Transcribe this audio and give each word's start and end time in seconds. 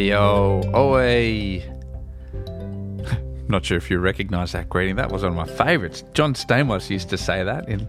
Yo, 0.00 0.62
oi. 0.74 1.62
Not 3.48 3.66
sure 3.66 3.76
if 3.76 3.90
you 3.90 3.98
recognise 3.98 4.52
that 4.52 4.70
greeting. 4.70 4.96
That 4.96 5.12
was 5.12 5.24
one 5.24 5.32
of 5.32 5.36
my 5.36 5.46
favourites. 5.46 6.04
John 6.14 6.32
Stamos 6.32 6.88
used 6.88 7.10
to 7.10 7.18
say 7.18 7.44
that 7.44 7.68
in 7.68 7.86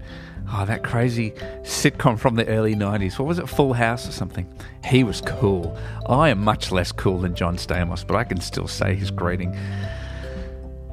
oh 0.52 0.66
that 0.66 0.84
crazy 0.84 1.32
sitcom 1.62 2.20
from 2.20 2.36
the 2.36 2.46
early 2.48 2.76
'90s. 2.76 3.18
What 3.18 3.30
was 3.30 3.40
it, 3.40 3.48
Full 3.48 3.72
House 3.72 4.10
or 4.10 4.12
something? 4.12 4.46
He 4.84 5.06
was 5.06 5.22
cool. 5.22 5.78
I 6.06 6.28
am 6.28 6.44
much 6.44 6.70
less 6.70 6.92
cool 6.92 7.20
than 7.20 7.34
John 7.34 7.56
Stamos, 7.56 8.06
but 8.06 8.18
I 8.18 8.26
can 8.26 8.42
still 8.42 8.68
say 8.68 8.94
his 8.94 9.10
greeting. 9.10 9.58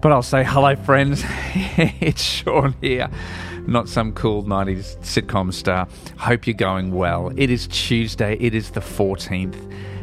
But 0.01 0.13
I'll 0.13 0.23
say 0.23 0.45
hello, 0.45 0.77
friends. 0.77 1.25
it's 1.57 2.23
Sean 2.23 2.77
here, 2.81 3.11
not 3.67 3.89
some 3.89 4.13
cool 4.13 4.45
90s 4.45 4.97
sitcom 4.99 5.53
star. 5.53 5.89
Hope 6.17 6.47
you're 6.47 6.55
going 6.55 6.93
well. 6.93 7.33
It 7.35 7.51
is 7.51 7.67
Tuesday, 7.67 8.37
it 8.39 8.55
is 8.55 8.71
the 8.71 8.81
14th, 8.81 9.57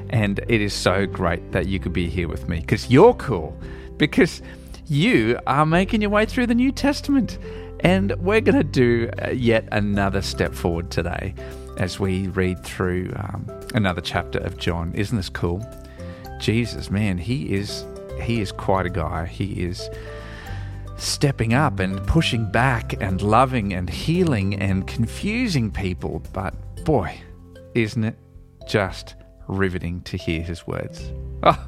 and 0.09 0.39
it 0.47 0.61
is 0.61 0.73
so 0.73 1.05
great 1.05 1.51
that 1.51 1.67
you 1.67 1.79
could 1.79 1.93
be 1.93 2.07
here 2.07 2.27
with 2.27 2.47
me 2.47 2.59
because 2.59 2.89
you're 2.89 3.13
cool, 3.15 3.57
because 3.97 4.41
you 4.87 5.39
are 5.47 5.65
making 5.65 6.01
your 6.01 6.11
way 6.11 6.25
through 6.25 6.47
the 6.47 6.55
New 6.55 6.71
Testament. 6.71 7.37
And 7.81 8.15
we're 8.17 8.41
going 8.41 8.57
to 8.57 8.63
do 8.63 9.09
uh, 9.23 9.29
yet 9.29 9.67
another 9.71 10.21
step 10.21 10.53
forward 10.53 10.89
today 10.89 11.35
as 11.77 11.99
we 11.99 12.27
read 12.29 12.63
through 12.63 13.11
um, 13.15 13.45
another 13.73 14.01
chapter 14.01 14.39
of 14.39 14.57
John. 14.57 14.93
Isn't 14.95 15.17
this 15.17 15.29
cool? 15.29 15.65
Jesus, 16.39 16.89
man, 16.89 17.17
he 17.17 17.53
is 17.53 17.85
he 18.21 18.41
is 18.41 18.51
quite 18.51 18.85
a 18.85 18.89
guy. 18.89 19.25
He 19.25 19.63
is 19.63 19.89
stepping 20.97 21.53
up 21.53 21.79
and 21.79 22.05
pushing 22.07 22.49
back 22.49 22.93
and 23.01 23.21
loving 23.21 23.73
and 23.73 23.89
healing 23.89 24.55
and 24.55 24.87
confusing 24.87 25.71
people. 25.71 26.23
But 26.33 26.53
boy, 26.85 27.19
isn't 27.73 28.03
it 28.03 28.17
just 28.67 29.15
riveting 29.47 30.01
to 30.01 30.17
hear 30.17 30.41
his 30.41 30.65
words? 30.67 31.11
Oh, 31.43 31.67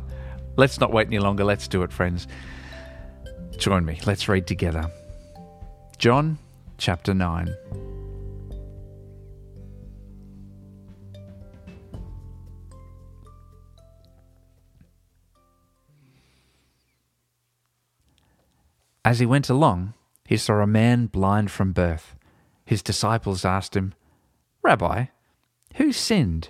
let's 0.56 0.80
not 0.80 0.92
wait 0.92 1.08
any 1.08 1.20
longer. 1.20 1.44
Let's 1.44 1.68
do 1.68 1.84
it, 1.84 1.92
friends. 1.92 2.28
Join 3.58 3.86
me. 3.86 4.00
Let's 4.06 4.28
read 4.28 4.48
together. 4.48 4.92
John 5.98 6.38
chapter 6.78 7.14
9. 7.14 7.56
As 19.04 19.20
he 19.20 19.26
went 19.26 19.50
along, 19.50 19.94
he 20.26 20.36
saw 20.36 20.56
a 20.56 20.68
man 20.68 21.06
blind 21.06 21.50
from 21.50 21.72
birth. 21.72 22.16
His 22.66 22.84
disciples 22.84 23.46
asked 23.46 23.74
him, 23.74 23.94
Rabbi, 24.62 25.06
who 25.76 25.94
sinned, 25.94 26.50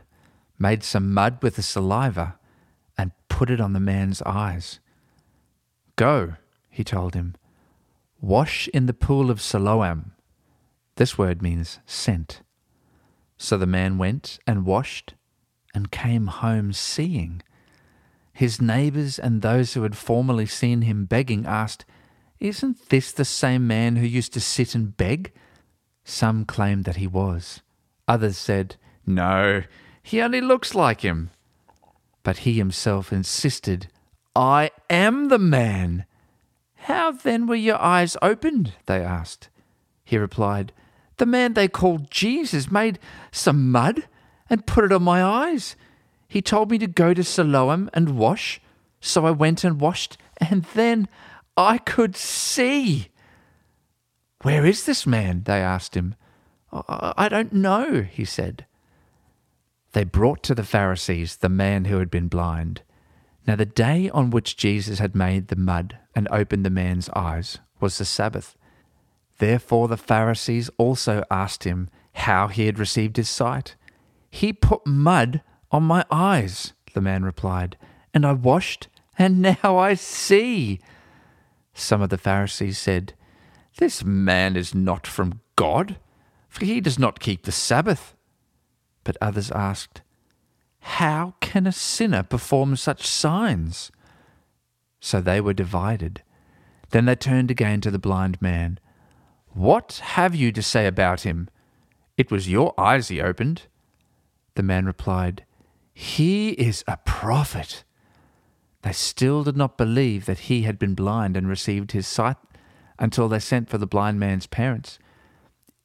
made 0.61 0.83
some 0.83 1.13
mud 1.13 1.39
with 1.41 1.55
the 1.55 1.61
saliva, 1.63 2.37
and 2.97 3.11
put 3.27 3.49
it 3.49 3.59
on 3.59 3.73
the 3.73 3.79
man's 3.79 4.21
eyes. 4.21 4.79
Go, 5.95 6.35
he 6.69 6.83
told 6.83 7.15
him, 7.15 7.35
wash 8.21 8.67
in 8.69 8.85
the 8.85 8.93
pool 8.93 9.31
of 9.31 9.41
Siloam. 9.41 10.11
This 10.95 11.17
word 11.17 11.41
means 11.41 11.79
sent. 11.85 12.41
So 13.37 13.57
the 13.57 13.65
man 13.65 13.97
went 13.97 14.37
and 14.45 14.65
washed 14.65 15.15
and 15.73 15.91
came 15.91 16.27
home 16.27 16.73
seeing. 16.73 17.41
His 18.33 18.61
neighbors 18.61 19.17
and 19.17 19.41
those 19.41 19.73
who 19.73 19.83
had 19.83 19.97
formerly 19.97 20.45
seen 20.45 20.83
him 20.83 21.05
begging 21.05 21.45
asked, 21.45 21.85
isn't 22.39 22.89
this 22.89 23.11
the 23.11 23.25
same 23.25 23.67
man 23.67 23.95
who 23.95 24.05
used 24.05 24.33
to 24.33 24.39
sit 24.39 24.75
and 24.75 24.95
beg? 24.95 25.33
Some 26.03 26.45
claimed 26.45 26.85
that 26.85 26.97
he 26.97 27.07
was. 27.07 27.61
Others 28.07 28.37
said, 28.37 28.75
No, 29.05 29.63
he 30.03 30.21
only 30.21 30.41
looks 30.41 30.75
like 30.75 31.01
him. 31.01 31.29
But 32.23 32.39
he 32.39 32.53
himself 32.53 33.11
insisted, 33.11 33.87
I 34.35 34.71
am 34.89 35.29
the 35.29 35.39
man. 35.39 36.05
How 36.75 37.11
then 37.11 37.47
were 37.47 37.55
your 37.55 37.81
eyes 37.81 38.17
opened? 38.21 38.73
They 38.85 39.01
asked. 39.03 39.49
He 40.03 40.17
replied, 40.17 40.73
The 41.17 41.25
man 41.25 41.53
they 41.53 41.67
called 41.67 42.11
Jesus 42.11 42.71
made 42.71 42.99
some 43.31 43.71
mud 43.71 44.07
and 44.49 44.65
put 44.65 44.83
it 44.83 44.91
on 44.91 45.03
my 45.03 45.23
eyes. 45.23 45.75
He 46.27 46.41
told 46.41 46.71
me 46.71 46.77
to 46.77 46.87
go 46.87 47.13
to 47.13 47.23
Siloam 47.23 47.89
and 47.93 48.17
wash. 48.17 48.61
So 48.99 49.25
I 49.25 49.31
went 49.31 49.63
and 49.63 49.81
washed, 49.81 50.17
and 50.37 50.63
then 50.73 51.07
I 51.57 51.77
could 51.77 52.15
see. 52.15 53.09
Where 54.43 54.65
is 54.65 54.85
this 54.85 55.05
man? 55.05 55.43
They 55.43 55.59
asked 55.59 55.95
him. 55.95 56.15
I 56.71 57.27
don't 57.29 57.51
know, 57.51 58.01
he 58.01 58.25
said. 58.25 58.65
They 59.93 60.03
brought 60.03 60.43
to 60.43 60.55
the 60.55 60.63
Pharisees 60.63 61.37
the 61.37 61.49
man 61.49 61.85
who 61.85 61.97
had 61.99 62.09
been 62.09 62.27
blind. 62.27 62.83
Now, 63.45 63.55
the 63.55 63.65
day 63.65 64.09
on 64.09 64.29
which 64.29 64.55
Jesus 64.55 64.99
had 64.99 65.15
made 65.15 65.47
the 65.47 65.55
mud 65.55 65.97
and 66.15 66.27
opened 66.31 66.65
the 66.65 66.69
man's 66.69 67.09
eyes 67.09 67.59
was 67.79 67.97
the 67.97 68.05
Sabbath. 68.05 68.55
Therefore, 69.39 69.87
the 69.87 69.97
Pharisees 69.97 70.69
also 70.77 71.23
asked 71.31 71.63
him 71.63 71.89
how 72.13 72.47
he 72.47 72.67
had 72.67 72.77
received 72.77 73.17
his 73.17 73.29
sight. 73.29 73.75
He 74.29 74.53
put 74.53 74.85
mud 74.85 75.41
on 75.71 75.83
my 75.83 76.05
eyes, 76.11 76.73
the 76.93 77.01
man 77.01 77.23
replied, 77.23 77.77
and 78.13 78.25
I 78.25 78.33
washed, 78.33 78.87
and 79.17 79.41
now 79.41 79.77
I 79.77 79.95
see. 79.95 80.79
Some 81.73 82.01
of 82.01 82.09
the 82.09 82.17
Pharisees 82.17 82.77
said, 82.77 83.13
This 83.77 84.03
man 84.03 84.55
is 84.55 84.75
not 84.75 85.07
from 85.07 85.41
God, 85.55 85.97
for 86.47 86.65
he 86.65 86.79
does 86.81 86.99
not 86.99 87.19
keep 87.19 87.43
the 87.43 87.51
Sabbath. 87.51 88.15
But 89.03 89.17
others 89.21 89.51
asked, 89.51 90.01
How 90.79 91.35
can 91.39 91.67
a 91.67 91.71
sinner 91.71 92.23
perform 92.23 92.75
such 92.75 93.07
signs? 93.07 93.91
So 94.99 95.21
they 95.21 95.41
were 95.41 95.53
divided. 95.53 96.21
Then 96.91 97.05
they 97.05 97.15
turned 97.15 97.49
again 97.49 97.81
to 97.81 97.91
the 97.91 97.99
blind 97.99 98.41
man. 98.41 98.79
What 99.53 100.01
have 100.03 100.35
you 100.35 100.51
to 100.51 100.61
say 100.61 100.87
about 100.87 101.21
him? 101.21 101.49
It 102.17 102.31
was 102.31 102.49
your 102.49 102.73
eyes 102.79 103.07
he 103.07 103.21
opened. 103.21 103.63
The 104.55 104.63
man 104.63 104.85
replied, 104.85 105.45
He 105.93 106.49
is 106.51 106.83
a 106.87 106.97
prophet. 106.97 107.83
They 108.83 108.91
still 108.91 109.43
did 109.43 109.57
not 109.57 109.77
believe 109.77 110.25
that 110.25 110.39
he 110.39 110.63
had 110.63 110.77
been 110.79 110.95
blind 110.95 111.37
and 111.37 111.47
received 111.47 111.91
his 111.91 112.07
sight 112.07 112.37
until 112.99 113.27
they 113.27 113.39
sent 113.39 113.69
for 113.69 113.77
the 113.77 113.87
blind 113.87 114.19
man's 114.19 114.47
parents. 114.47 114.99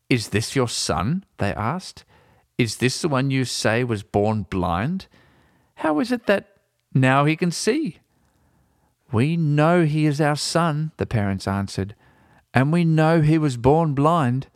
Is 0.08 0.28
this 0.28 0.54
your 0.54 0.68
son? 0.68 1.24
they 1.38 1.52
asked. 1.54 2.04
Is 2.58 2.76
this 2.76 3.02
the 3.02 3.08
one 3.08 3.30
you 3.30 3.44
say 3.44 3.84
was 3.84 4.02
born 4.02 4.42
blind? 4.48 5.06
How 5.76 6.00
is 6.00 6.10
it 6.10 6.26
that 6.26 6.56
now 6.94 7.24
he 7.24 7.36
can 7.36 7.50
see? 7.50 7.98
We 9.12 9.36
know 9.36 9.84
he 9.84 10.06
is 10.06 10.20
our 10.20 10.36
son, 10.36 10.92
the 10.96 11.06
parents 11.06 11.46
answered, 11.46 11.94
and 12.54 12.72
we 12.72 12.84
know 12.84 13.20
he 13.20 13.38
was 13.38 13.56
born 13.56 13.94
blind. 13.94 14.48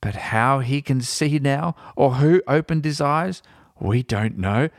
But 0.00 0.14
how 0.14 0.60
he 0.60 0.80
can 0.80 1.02
see 1.02 1.38
now, 1.38 1.76
or 1.94 2.14
who 2.14 2.42
opened 2.48 2.86
his 2.86 3.02
eyes, 3.02 3.42
we 3.78 4.02
don't 4.02 4.38
know. 4.38 4.70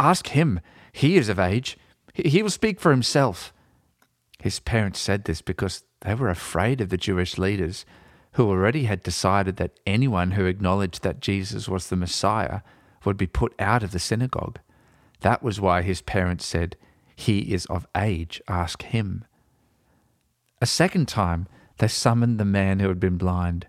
Ask 0.00 0.28
him. 0.28 0.60
He 0.90 1.16
is 1.16 1.28
of 1.28 1.38
age. 1.38 1.76
He 2.14 2.42
will 2.42 2.50
speak 2.50 2.80
for 2.80 2.90
himself. 2.90 3.52
His 4.38 4.58
parents 4.58 5.00
said 5.00 5.24
this 5.24 5.42
because 5.42 5.84
they 6.00 6.14
were 6.14 6.30
afraid 6.30 6.80
of 6.80 6.88
the 6.88 6.96
Jewish 6.96 7.36
leaders 7.36 7.84
who 8.32 8.48
already 8.48 8.84
had 8.84 9.02
decided 9.02 9.56
that 9.56 9.78
anyone 9.86 10.32
who 10.32 10.46
acknowledged 10.46 11.02
that 11.02 11.20
Jesus 11.20 11.68
was 11.68 11.88
the 11.88 11.96
Messiah 11.96 12.60
would 13.04 13.16
be 13.16 13.26
put 13.26 13.54
out 13.58 13.82
of 13.82 13.90
the 13.92 13.98
synagogue. 13.98 14.58
That 15.20 15.42
was 15.42 15.60
why 15.60 15.82
his 15.82 16.02
parents 16.02 16.46
said, 16.46 16.76
He 17.14 17.52
is 17.52 17.66
of 17.66 17.86
age, 17.96 18.40
ask 18.48 18.82
him. 18.82 19.24
A 20.60 20.66
second 20.66 21.08
time, 21.08 21.46
they 21.78 21.88
summoned 21.88 22.38
the 22.38 22.44
man 22.44 22.78
who 22.78 22.88
had 22.88 23.00
been 23.00 23.18
blind. 23.18 23.66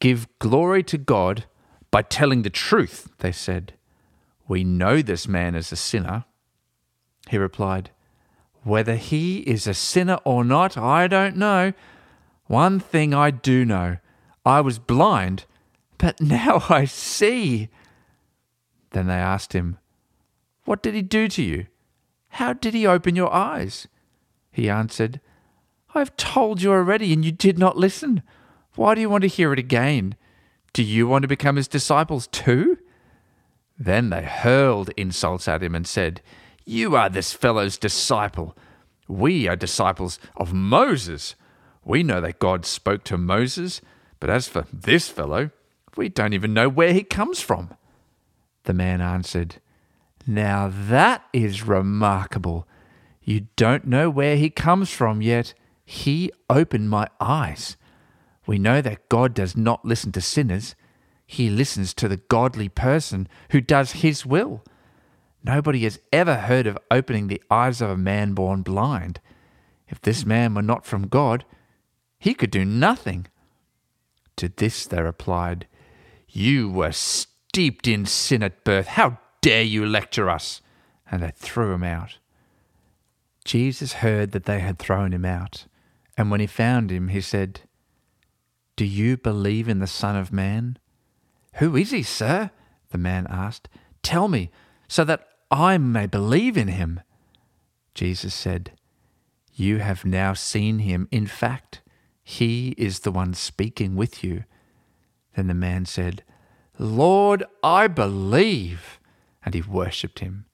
Give 0.00 0.26
glory 0.38 0.82
to 0.84 0.98
God 0.98 1.44
by 1.90 2.02
telling 2.02 2.42
the 2.42 2.50
truth, 2.50 3.10
they 3.18 3.32
said. 3.32 3.74
We 4.48 4.64
know 4.64 5.02
this 5.02 5.28
man 5.28 5.54
is 5.54 5.70
a 5.70 5.76
sinner. 5.76 6.24
He 7.28 7.38
replied, 7.38 7.90
Whether 8.62 8.96
he 8.96 9.40
is 9.40 9.66
a 9.66 9.74
sinner 9.74 10.18
or 10.24 10.42
not, 10.42 10.76
I 10.76 11.06
don't 11.06 11.36
know. 11.36 11.72
One 12.50 12.80
thing 12.80 13.14
I 13.14 13.30
do 13.30 13.64
know 13.64 13.98
I 14.44 14.60
was 14.60 14.80
blind, 14.80 15.44
but 15.98 16.20
now 16.20 16.64
I 16.68 16.84
see. 16.84 17.68
Then 18.90 19.06
they 19.06 19.14
asked 19.14 19.52
him, 19.52 19.78
What 20.64 20.82
did 20.82 20.94
he 20.94 21.02
do 21.02 21.28
to 21.28 21.42
you? 21.44 21.68
How 22.30 22.52
did 22.52 22.74
he 22.74 22.88
open 22.88 23.14
your 23.14 23.32
eyes? 23.32 23.86
He 24.50 24.68
answered, 24.68 25.20
I 25.94 26.00
have 26.00 26.16
told 26.16 26.60
you 26.60 26.72
already, 26.72 27.12
and 27.12 27.24
you 27.24 27.30
did 27.30 27.56
not 27.56 27.76
listen. 27.76 28.20
Why 28.74 28.96
do 28.96 29.00
you 29.00 29.08
want 29.08 29.22
to 29.22 29.28
hear 29.28 29.52
it 29.52 29.60
again? 29.60 30.16
Do 30.72 30.82
you 30.82 31.06
want 31.06 31.22
to 31.22 31.28
become 31.28 31.54
his 31.54 31.68
disciples 31.68 32.26
too? 32.26 32.78
Then 33.78 34.10
they 34.10 34.22
hurled 34.22 34.90
insults 34.96 35.46
at 35.46 35.62
him 35.62 35.76
and 35.76 35.86
said, 35.86 36.20
You 36.66 36.96
are 36.96 37.08
this 37.08 37.32
fellow's 37.32 37.78
disciple. 37.78 38.58
We 39.06 39.46
are 39.46 39.54
disciples 39.54 40.18
of 40.36 40.52
Moses. 40.52 41.36
We 41.90 42.04
know 42.04 42.20
that 42.20 42.38
God 42.38 42.64
spoke 42.64 43.02
to 43.06 43.18
Moses, 43.18 43.80
but 44.20 44.30
as 44.30 44.46
for 44.46 44.64
this 44.72 45.08
fellow, 45.08 45.50
we 45.96 46.08
don't 46.08 46.34
even 46.34 46.54
know 46.54 46.68
where 46.68 46.92
he 46.92 47.02
comes 47.02 47.40
from. 47.40 47.74
The 48.62 48.72
man 48.72 49.00
answered, 49.00 49.56
Now 50.24 50.70
that 50.72 51.24
is 51.32 51.66
remarkable. 51.66 52.68
You 53.24 53.48
don't 53.56 53.88
know 53.88 54.08
where 54.08 54.36
he 54.36 54.50
comes 54.50 54.92
from, 54.92 55.20
yet 55.20 55.52
he 55.84 56.30
opened 56.48 56.90
my 56.90 57.08
eyes. 57.18 57.76
We 58.46 58.56
know 58.56 58.80
that 58.82 59.08
God 59.08 59.34
does 59.34 59.56
not 59.56 59.84
listen 59.84 60.12
to 60.12 60.20
sinners, 60.20 60.76
he 61.26 61.50
listens 61.50 61.92
to 61.94 62.06
the 62.06 62.18
godly 62.18 62.68
person 62.68 63.26
who 63.50 63.60
does 63.60 63.94
his 63.94 64.24
will. 64.24 64.62
Nobody 65.42 65.80
has 65.80 65.98
ever 66.12 66.36
heard 66.36 66.68
of 66.68 66.78
opening 66.88 67.26
the 67.26 67.42
eyes 67.50 67.80
of 67.80 67.90
a 67.90 67.96
man 67.96 68.32
born 68.32 68.62
blind. 68.62 69.18
If 69.88 70.00
this 70.00 70.24
man 70.24 70.54
were 70.54 70.62
not 70.62 70.86
from 70.86 71.08
God, 71.08 71.44
he 72.20 72.34
could 72.34 72.50
do 72.50 72.64
nothing. 72.64 73.26
To 74.36 74.48
this 74.48 74.86
they 74.86 75.02
replied, 75.02 75.66
You 76.28 76.68
were 76.68 76.92
steeped 76.92 77.88
in 77.88 78.06
sin 78.06 78.42
at 78.42 78.62
birth. 78.62 78.86
How 78.86 79.18
dare 79.40 79.62
you 79.62 79.84
lecture 79.84 80.30
us? 80.30 80.60
And 81.10 81.22
they 81.22 81.32
threw 81.34 81.72
him 81.72 81.82
out. 81.82 82.18
Jesus 83.44 83.94
heard 83.94 84.32
that 84.32 84.44
they 84.44 84.60
had 84.60 84.78
thrown 84.78 85.12
him 85.12 85.24
out, 85.24 85.64
and 86.16 86.30
when 86.30 86.40
he 86.40 86.46
found 86.46 86.92
him, 86.92 87.08
he 87.08 87.20
said, 87.20 87.62
Do 88.76 88.84
you 88.84 89.16
believe 89.16 89.68
in 89.68 89.78
the 89.78 89.86
Son 89.86 90.14
of 90.14 90.32
Man? 90.32 90.78
Who 91.54 91.74
is 91.74 91.90
he, 91.90 92.02
sir? 92.02 92.50
the 92.90 92.98
man 92.98 93.26
asked. 93.30 93.68
Tell 94.02 94.28
me, 94.28 94.50
so 94.88 95.04
that 95.04 95.26
I 95.50 95.78
may 95.78 96.06
believe 96.06 96.56
in 96.56 96.68
him. 96.68 97.00
Jesus 97.94 98.34
said, 98.34 98.72
You 99.54 99.78
have 99.78 100.04
now 100.04 100.34
seen 100.34 100.80
him. 100.80 101.08
In 101.10 101.26
fact, 101.26 101.80
he 102.30 102.76
is 102.78 103.00
the 103.00 103.10
one 103.10 103.34
speaking 103.34 103.96
with 103.96 104.22
you. 104.22 104.44
Then 105.34 105.48
the 105.48 105.54
man 105.54 105.84
said, 105.84 106.22
Lord, 106.78 107.42
I 107.60 107.88
believe. 107.88 109.00
And 109.44 109.52
he 109.52 109.62
worshipped 109.62 110.20
him. 110.20 110.44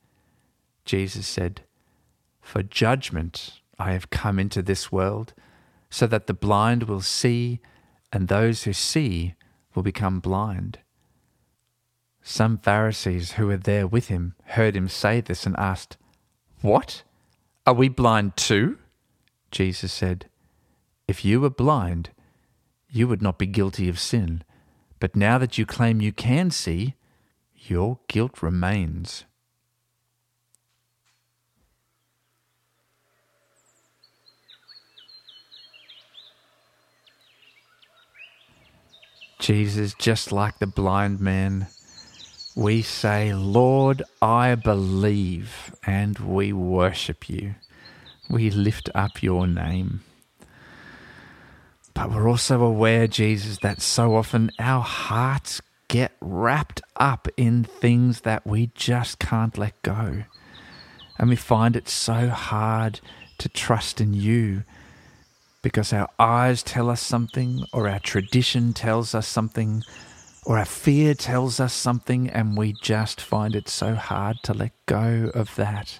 Jesus 0.86 1.26
said, 1.26 1.64
For 2.40 2.62
judgment 2.62 3.60
I 3.78 3.92
have 3.92 4.08
come 4.08 4.38
into 4.38 4.62
this 4.62 4.90
world, 4.90 5.34
so 5.90 6.06
that 6.06 6.26
the 6.26 6.32
blind 6.32 6.84
will 6.84 7.02
see, 7.02 7.60
and 8.10 8.28
those 8.28 8.62
who 8.62 8.72
see 8.72 9.34
will 9.74 9.82
become 9.82 10.20
blind. 10.20 10.78
Some 12.22 12.56
Pharisees 12.56 13.32
who 13.32 13.48
were 13.48 13.58
there 13.58 13.86
with 13.86 14.08
him 14.08 14.34
heard 14.44 14.74
him 14.74 14.88
say 14.88 15.20
this 15.20 15.44
and 15.44 15.54
asked, 15.58 15.98
What? 16.62 17.02
Are 17.66 17.74
we 17.74 17.90
blind 17.90 18.38
too? 18.38 18.78
Jesus 19.50 19.92
said, 19.92 20.30
If 21.08 21.24
you 21.24 21.40
were 21.40 21.50
blind, 21.50 22.10
you 22.90 23.06
would 23.06 23.22
not 23.22 23.38
be 23.38 23.46
guilty 23.46 23.88
of 23.88 23.98
sin. 23.98 24.42
But 24.98 25.14
now 25.14 25.38
that 25.38 25.56
you 25.56 25.66
claim 25.66 26.00
you 26.00 26.12
can 26.12 26.50
see, 26.50 26.94
your 27.54 27.98
guilt 28.08 28.42
remains. 28.42 29.24
Jesus, 39.38 39.94
just 39.94 40.32
like 40.32 40.58
the 40.58 40.66
blind 40.66 41.20
man, 41.20 41.68
we 42.56 42.82
say, 42.82 43.32
Lord, 43.32 44.02
I 44.20 44.56
believe, 44.56 45.72
and 45.86 46.18
we 46.18 46.52
worship 46.52 47.28
you. 47.28 47.54
We 48.28 48.50
lift 48.50 48.88
up 48.92 49.22
your 49.22 49.46
name. 49.46 50.00
But 51.96 52.10
we're 52.10 52.28
also 52.28 52.62
aware, 52.62 53.06
Jesus, 53.06 53.56
that 53.60 53.80
so 53.80 54.16
often 54.16 54.50
our 54.58 54.82
hearts 54.82 55.62
get 55.88 56.12
wrapped 56.20 56.82
up 56.96 57.26
in 57.38 57.64
things 57.64 58.20
that 58.20 58.46
we 58.46 58.70
just 58.74 59.18
can't 59.18 59.56
let 59.56 59.80
go. 59.80 60.24
And 61.18 61.30
we 61.30 61.36
find 61.36 61.74
it 61.74 61.88
so 61.88 62.28
hard 62.28 63.00
to 63.38 63.48
trust 63.48 63.98
in 64.02 64.12
you 64.12 64.64
because 65.62 65.94
our 65.94 66.10
eyes 66.18 66.62
tell 66.62 66.90
us 66.90 67.00
something, 67.00 67.64
or 67.72 67.88
our 67.88 67.98
tradition 67.98 68.74
tells 68.74 69.14
us 69.14 69.26
something, 69.26 69.82
or 70.44 70.58
our 70.58 70.66
fear 70.66 71.14
tells 71.14 71.58
us 71.58 71.72
something 71.72 72.28
and 72.28 72.58
we 72.58 72.74
just 72.82 73.22
find 73.22 73.56
it 73.56 73.70
so 73.70 73.94
hard 73.94 74.36
to 74.42 74.52
let 74.52 74.72
go 74.84 75.30
of 75.34 75.56
that 75.56 75.98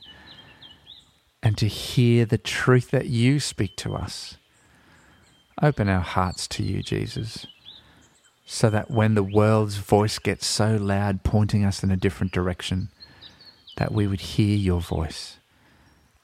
and 1.43 1.57
to 1.57 1.67
hear 1.67 2.27
the 2.27 2.39
truth 2.39 2.91
that 2.91 3.07
you 3.07 3.41
speak 3.41 3.77
to 3.77 3.95
us. 3.95 4.37
Open 5.63 5.89
our 5.89 6.03
hearts 6.03 6.47
to 6.49 6.63
you, 6.63 6.83
Jesus, 6.83 7.47
so 8.45 8.69
that 8.71 8.91
when 8.91 9.15
the 9.15 9.23
world's 9.23 9.77
voice 9.77 10.19
gets 10.19 10.47
so 10.47 10.77
loud, 10.77 11.25
pointing 11.25 11.65
us 11.65 11.83
in 11.83 11.91
a 11.91 11.97
different 11.97 12.33
direction, 12.33 12.91
that 13.77 13.93
we 13.93 14.07
would 14.07 14.21
hear 14.21 14.57
your 14.57 14.81
voice 14.81 15.39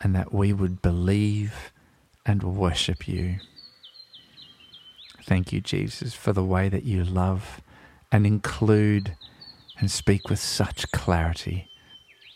and 0.01 0.15
that 0.15 0.33
we 0.35 0.53
would 0.53 0.83
believe 0.83 1.73
and 2.27 2.43
worship 2.43 3.09
you. 3.09 3.37
Thank 5.23 5.53
you, 5.53 5.61
Jesus, 5.61 6.15
for 6.15 6.33
the 6.33 6.45
way 6.45 6.69
that 6.69 6.85
you 6.85 7.05
love 7.05 7.61
and 8.11 8.27
include 8.27 9.17
and 9.79 9.91
speak 9.91 10.29
with 10.29 10.39
such 10.39 10.91
clarity, 10.93 11.69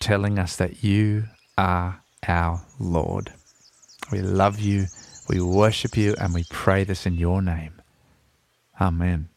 telling 0.01 0.39
us 0.39 0.57
that 0.57 0.83
you 0.83 1.25
are 1.59 2.01
our 2.27 2.63
Lord. 2.79 3.33
We 4.11 4.21
love 4.21 4.59
you, 4.61 4.87
we 5.29 5.41
worship 5.41 5.97
you, 5.97 6.15
and 6.19 6.35
we 6.35 6.45
pray 6.51 6.85
this 6.85 7.07
in 7.07 7.15
your 7.15 7.43
name. 7.43 7.81
Amen. 8.81 9.29